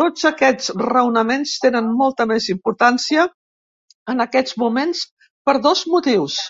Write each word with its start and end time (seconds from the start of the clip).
Tots 0.00 0.26
aquests 0.30 0.70
raonaments 0.90 1.56
tenen 1.66 1.90
molta 2.04 2.28
més 2.34 2.48
importància 2.56 3.28
en 4.16 4.28
aquests 4.28 4.60
moments 4.68 5.06
per 5.50 5.60
dos 5.70 5.86
motius. 5.98 6.44